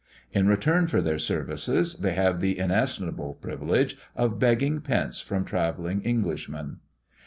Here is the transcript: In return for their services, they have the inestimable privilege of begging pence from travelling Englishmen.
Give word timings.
In 0.33 0.47
return 0.47 0.87
for 0.87 0.99
their 0.99 1.19
services, 1.19 1.97
they 1.97 2.13
have 2.13 2.39
the 2.39 2.57
inestimable 2.57 3.35
privilege 3.35 3.97
of 4.15 4.39
begging 4.39 4.81
pence 4.81 5.19
from 5.19 5.45
travelling 5.45 6.01
Englishmen. 6.03 6.77